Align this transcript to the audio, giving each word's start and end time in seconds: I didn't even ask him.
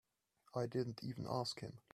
I 0.55 0.65
didn't 0.65 1.03
even 1.03 1.27
ask 1.29 1.59
him. 1.59 1.77